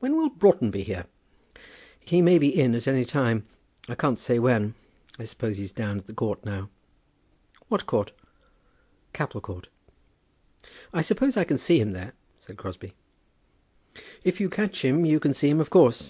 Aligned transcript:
"When 0.00 0.18
will 0.18 0.28
Broughton 0.28 0.70
be 0.70 0.82
here?" 0.82 1.06
"He 2.00 2.20
may 2.20 2.36
be 2.36 2.48
in 2.54 2.74
at 2.74 2.86
any 2.86 3.06
time; 3.06 3.46
I 3.88 3.94
can't 3.94 4.18
say 4.18 4.38
when. 4.38 4.74
I 5.18 5.24
suppose 5.24 5.56
he's 5.56 5.72
down 5.72 5.96
at 5.96 6.04
the 6.06 6.12
court 6.12 6.44
now." 6.44 6.68
"What 7.68 7.86
court?" 7.86 8.12
"Capel 9.14 9.40
Court." 9.40 9.70
"I 10.92 11.00
suppose 11.00 11.38
I 11.38 11.44
can 11.44 11.56
see 11.56 11.80
him 11.80 11.92
there?" 11.92 12.12
said 12.38 12.58
Crosbie. 12.58 12.92
"If 14.24 14.42
you 14.42 14.50
catch 14.50 14.84
him 14.84 15.06
you 15.06 15.18
can 15.18 15.32
see 15.32 15.48
him, 15.48 15.60
of 15.60 15.70
course. 15.70 16.04